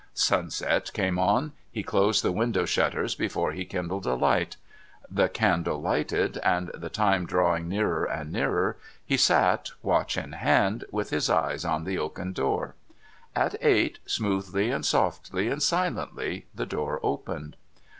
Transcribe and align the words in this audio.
Sunset 0.15 0.91
came 0.93 1.19
on. 1.19 1.53
He 1.71 1.83
closed 1.83 2.23
the 2.23 2.31
window 2.31 2.65
shutters 2.65 3.13
before 3.13 3.51
he 3.51 3.65
kindled 3.65 4.07
a 4.07 4.15
light. 4.15 4.57
The 5.11 5.29
candle 5.29 5.79
lighted, 5.79 6.37
and 6.39 6.71
the 6.73 6.89
time 6.89 7.27
drawing 7.27 7.69
nearer 7.69 8.05
and 8.05 8.31
nearer, 8.31 8.77
he 9.05 9.15
sat, 9.15 9.69
watch 9.83 10.17
in 10.17 10.31
hand, 10.31 10.85
with 10.89 11.11
his 11.11 11.29
eyes 11.29 11.63
on 11.63 11.83
the 11.83 11.99
oaken 11.99 12.33
door. 12.33 12.73
At 13.35 13.53
eight, 13.63 13.99
smoothly 14.07 14.71
and 14.71 14.83
softly 14.83 15.49
and 15.49 15.61
silently 15.61 16.47
the 16.55 16.65
door 16.65 16.99
opened. 17.03 17.55